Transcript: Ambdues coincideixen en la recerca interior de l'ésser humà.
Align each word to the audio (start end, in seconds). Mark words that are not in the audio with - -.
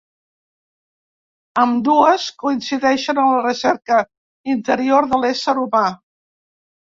Ambdues 1.63 2.23
coincideixen 2.45 3.21
en 3.23 3.29
la 3.33 3.43
recerca 3.45 3.99
interior 4.55 5.11
de 5.11 5.23
l'ésser 5.25 5.55
humà. 5.65 5.85